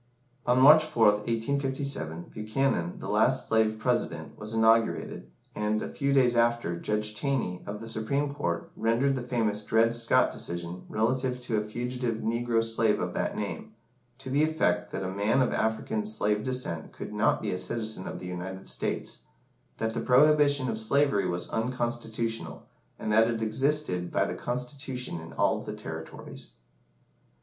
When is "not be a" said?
17.13-17.57